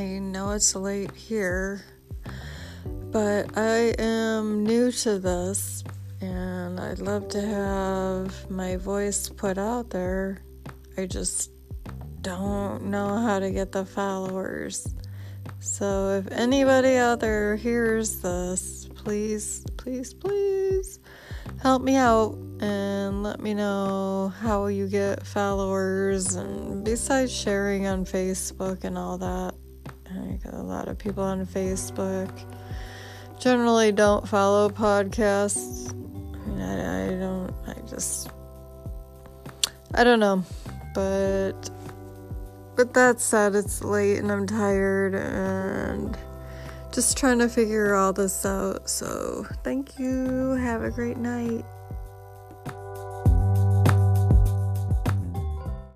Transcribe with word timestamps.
know 0.00 0.52
it's 0.52 0.74
late 0.74 1.12
here, 1.12 1.84
but 3.10 3.58
I 3.58 3.94
am 3.98 4.64
new 4.64 4.90
to 4.90 5.18
this 5.18 5.84
and 6.22 6.80
I'd 6.80 6.98
love 6.98 7.28
to 7.28 7.42
have 7.42 8.50
my 8.50 8.76
voice 8.76 9.28
put 9.28 9.58
out 9.58 9.90
there. 9.90 10.38
I 10.96 11.04
just 11.04 11.50
don't 12.22 12.84
know 12.84 13.18
how 13.18 13.38
to 13.38 13.50
get 13.50 13.72
the 13.72 13.84
followers. 13.84 14.94
So 15.60 16.22
if 16.24 16.32
anybody 16.32 16.96
out 16.96 17.20
there 17.20 17.56
hears 17.56 18.20
this, 18.20 18.88
please, 18.94 19.64
please, 19.76 20.14
please 20.14 21.00
help 21.60 21.82
me 21.82 21.96
out 21.96 22.38
and 22.60 23.22
let 23.22 23.40
me 23.40 23.52
know 23.52 24.32
how 24.40 24.66
you 24.66 24.88
get 24.88 25.26
followers 25.26 26.34
and 26.34 26.82
besides 26.82 27.30
sharing 27.30 27.86
on 27.86 28.06
Facebook 28.06 28.84
and 28.84 28.96
all 28.96 29.18
that. 29.18 29.54
I 30.18 30.36
got 30.44 30.54
a 30.54 30.62
lot 30.62 30.88
of 30.88 30.98
people 30.98 31.22
on 31.24 31.44
Facebook. 31.46 32.30
Generally 33.40 33.92
don't 33.92 34.28
follow 34.28 34.68
podcasts. 34.68 35.90
I, 35.90 36.48
mean, 36.48 36.60
I, 36.60 37.06
I 37.06 37.18
don't 37.18 37.54
I 37.66 37.74
just 37.88 38.30
I 39.94 40.04
don't 40.04 40.20
know. 40.20 40.44
But 40.94 41.70
but 42.74 42.94
that 42.94 43.20
said, 43.20 43.54
it's 43.54 43.84
late 43.84 44.18
and 44.18 44.32
I'm 44.32 44.46
tired 44.46 45.14
and 45.14 46.16
just 46.90 47.16
trying 47.16 47.38
to 47.38 47.48
figure 47.48 47.94
all 47.94 48.12
this 48.12 48.44
out. 48.46 48.88
So, 48.88 49.46
thank 49.62 49.98
you. 49.98 50.52
Have 50.52 50.82
a 50.82 50.90
great 50.90 51.18
night. 51.18 51.64